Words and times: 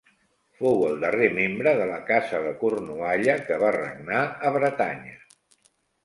Fou 0.59 0.79
el 0.85 0.95
darrer 1.01 1.25
membre 1.33 1.73
de 1.79 1.85
la 1.91 1.99
casa 2.07 2.39
de 2.45 2.53
Cornualla 2.61 3.35
que 3.49 3.59
va 3.65 3.69
regnar 3.75 4.23
a 4.49 4.53
Bretanya. 4.57 5.13